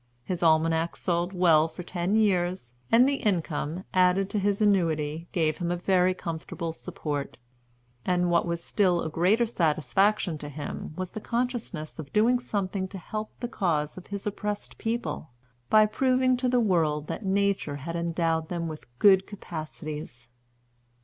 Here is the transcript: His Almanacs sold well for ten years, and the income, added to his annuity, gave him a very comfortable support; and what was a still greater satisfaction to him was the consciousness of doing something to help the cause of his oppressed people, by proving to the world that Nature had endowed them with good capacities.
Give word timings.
His 0.23 0.41
Almanacs 0.41 0.99
sold 0.99 1.31
well 1.31 1.67
for 1.67 1.83
ten 1.83 2.15
years, 2.15 2.73
and 2.91 3.07
the 3.07 3.17
income, 3.17 3.83
added 3.93 4.31
to 4.31 4.39
his 4.39 4.59
annuity, 4.59 5.27
gave 5.31 5.57
him 5.59 5.69
a 5.69 5.75
very 5.75 6.15
comfortable 6.15 6.73
support; 6.73 7.37
and 8.03 8.31
what 8.31 8.47
was 8.47 8.61
a 8.61 8.65
still 8.65 9.07
greater 9.09 9.45
satisfaction 9.45 10.39
to 10.39 10.49
him 10.49 10.95
was 10.95 11.11
the 11.11 11.21
consciousness 11.21 11.99
of 11.99 12.11
doing 12.13 12.39
something 12.39 12.87
to 12.87 12.97
help 12.97 13.35
the 13.41 13.47
cause 13.47 13.95
of 13.95 14.07
his 14.07 14.25
oppressed 14.25 14.79
people, 14.79 15.29
by 15.69 15.85
proving 15.85 16.35
to 16.37 16.49
the 16.49 16.59
world 16.59 17.05
that 17.05 17.21
Nature 17.23 17.75
had 17.75 17.95
endowed 17.95 18.49
them 18.49 18.67
with 18.67 18.87
good 18.97 19.27
capacities. 19.27 20.29